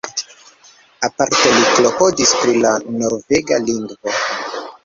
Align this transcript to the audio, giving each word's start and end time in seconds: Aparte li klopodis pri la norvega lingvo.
Aparte 1.07 1.51
li 1.57 1.67
klopodis 1.75 2.33
pri 2.41 2.57
la 2.65 2.75
norvega 2.97 3.63
lingvo. 3.69 4.19